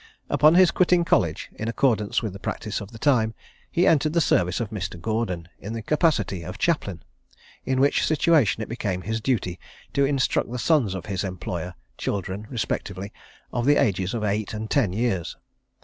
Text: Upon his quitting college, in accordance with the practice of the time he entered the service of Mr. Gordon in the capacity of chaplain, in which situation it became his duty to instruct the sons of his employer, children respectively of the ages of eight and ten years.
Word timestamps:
Upon 0.31 0.55
his 0.55 0.71
quitting 0.71 1.05
college, 1.05 1.49
in 1.53 1.67
accordance 1.67 2.23
with 2.23 2.33
the 2.33 2.39
practice 2.39 2.81
of 2.81 2.89
the 2.89 2.97
time 2.97 3.35
he 3.69 3.85
entered 3.85 4.13
the 4.13 4.19
service 4.19 4.59
of 4.59 4.71
Mr. 4.71 4.99
Gordon 4.99 5.47
in 5.59 5.73
the 5.73 5.83
capacity 5.83 6.41
of 6.41 6.57
chaplain, 6.57 7.03
in 7.65 7.79
which 7.79 8.03
situation 8.03 8.63
it 8.63 8.67
became 8.67 9.03
his 9.03 9.21
duty 9.21 9.59
to 9.93 10.03
instruct 10.03 10.49
the 10.49 10.57
sons 10.57 10.95
of 10.95 11.05
his 11.05 11.23
employer, 11.23 11.75
children 11.99 12.47
respectively 12.49 13.13
of 13.53 13.67
the 13.67 13.77
ages 13.77 14.15
of 14.15 14.23
eight 14.23 14.55
and 14.55 14.71
ten 14.71 14.91
years. 14.91 15.37